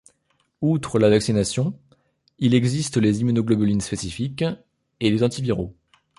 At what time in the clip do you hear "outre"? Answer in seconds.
0.61-0.97